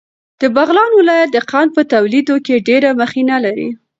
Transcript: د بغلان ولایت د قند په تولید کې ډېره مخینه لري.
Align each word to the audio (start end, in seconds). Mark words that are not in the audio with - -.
د 0.41 0.43
بغلان 0.55 0.91
ولایت 0.99 1.29
د 1.33 1.37
قند 1.51 1.69
په 1.77 1.81
تولید 1.93 2.27
کې 2.45 2.63
ډېره 2.67 2.89
مخینه 3.01 3.35
لري. 3.45 3.69